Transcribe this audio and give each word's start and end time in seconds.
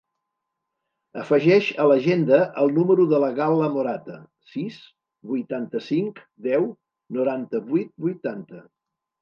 Afegeix 1.23 1.67
a 1.83 1.85
l'agenda 1.91 2.39
el 2.63 2.73
número 2.79 3.05
de 3.13 3.19
la 3.25 3.29
Gal·la 3.41 3.69
Morata: 3.75 4.17
sis, 4.55 4.81
vuitanta-cinc, 5.35 6.25
deu, 6.49 6.69
noranta-vuit, 7.21 7.97
vuitanta. 8.09 8.69